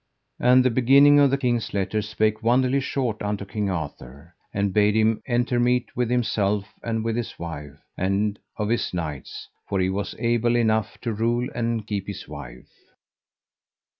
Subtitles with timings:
[0.39, 4.95] And the beginning of the king's letters spake wonderly short unto King Arthur, and bade
[4.95, 10.15] him entermete with himself and with his wife, and of his knights; for he was
[10.17, 12.73] able enough to rule and keep his wife.